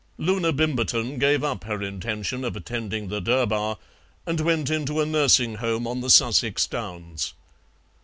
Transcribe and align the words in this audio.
Loona 0.17 0.51
Bimberton 0.51 1.19
gave 1.19 1.43
up 1.43 1.63
her 1.65 1.83
intention 1.83 2.43
of 2.43 2.55
attending 2.55 3.07
the 3.09 3.21
Durbar 3.21 3.77
and 4.25 4.39
went 4.39 4.71
into 4.71 4.99
a 4.99 5.05
nursing 5.05 5.57
home 5.57 5.85
on 5.85 6.01
the 6.01 6.09
Sussex 6.09 6.65
Downs. 6.65 7.33